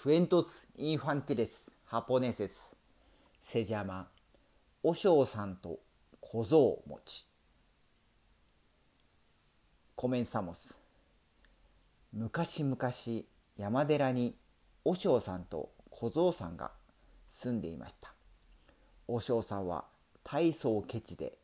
[0.00, 2.72] クエントス・インファンティレス・ハポネセス・
[3.40, 4.06] セジャマ、
[4.84, 5.80] お尚さんと
[6.20, 7.26] 小僧持ち。
[9.96, 10.72] コメンサモス。
[12.12, 12.78] 昔々
[13.56, 14.36] 山寺に
[14.84, 16.70] お尚さんと小僧さんが
[17.26, 18.14] 住んでいました。
[19.08, 19.84] お尚さんは
[20.22, 21.36] 大層ケチで、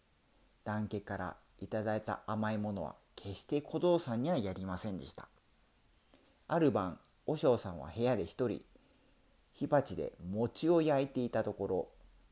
[0.62, 5.26] 団家からいただいた甘いものは決して小僧さんにはやりませんでした。
[6.46, 8.62] ある晩、和尚さんは部屋で一人
[9.52, 11.88] 火鉢で餅を焼いていたところ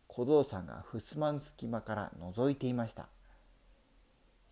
[0.09, 3.09] 小僧さんが襖の隙間から覗いていました。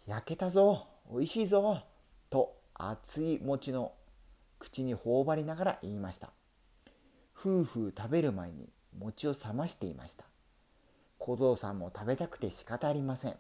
[0.07, 1.83] 焼けたぞおいしいぞ
[2.31, 3.93] と熱い餅の
[4.59, 6.31] 口に頬張りながら言いました。
[7.39, 10.25] 夫婦食べる前に餅を冷ましていました。
[11.19, 13.37] 小僧さんも食べたくて仕方ありません。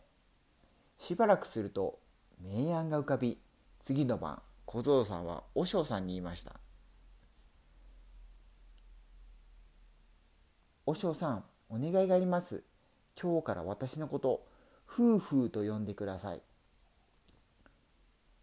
[0.98, 1.98] しばらくすると
[2.38, 3.38] 明暗が浮かび
[3.80, 6.60] 次の晩小僧さんは和尚さんに言いました。
[10.90, 12.64] お尚さん、お願いがあります。
[13.16, 14.44] 今日から私のこと、
[14.88, 16.42] 夫婦と呼んでください。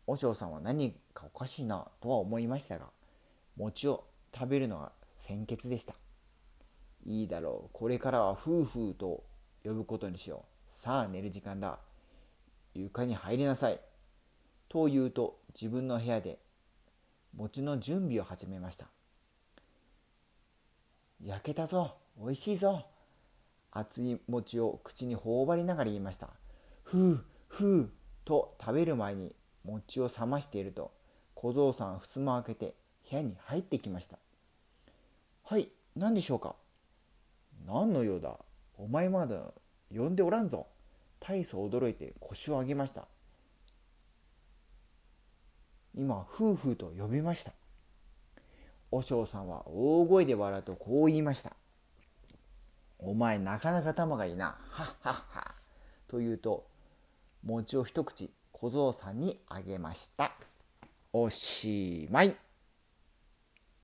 [0.05, 2.89] お尚さんは何かおかしいなとは思いましたが、
[3.57, 5.95] 餅を食べるのが先決でした。
[7.05, 7.69] いいだろう。
[7.73, 9.25] これからは夫婦と
[9.65, 10.73] 呼ぶことにしよう。
[10.73, 11.79] さあ寝る時間だ。
[12.73, 13.81] 床に入りなさい。
[14.69, 16.39] と言うと自分の部屋で
[17.35, 18.87] 餅の準備を始めました。
[21.21, 22.06] 焼けたぞ。
[22.19, 22.83] おいしいぞ。
[23.71, 26.29] 熱い餅を口に頬張りながら言いました。
[26.83, 27.91] ふう、ふう、
[28.25, 30.91] と食べる前に餅を冷ましていると、
[31.35, 32.73] 小僧さん襖を開けて
[33.09, 34.17] 部屋に入ってきました。
[35.43, 36.55] はい、何でしょうか？
[37.67, 38.39] 何の用だ？
[38.77, 39.53] お前まだ
[39.95, 40.65] 呼んでおらんぞ。
[41.19, 43.07] 大層驚いて腰を上げました。
[45.95, 47.53] 今、夫婦と呼びました。
[48.89, 51.55] 和尚さんは大声で笑うとこう言いました。
[52.99, 54.57] お前なかなか頭がいいな。
[54.69, 55.55] はっはっは。
[56.07, 56.65] と言うと、
[57.43, 60.31] 餅を一口小僧さんにあげました。
[61.13, 62.35] おしまい。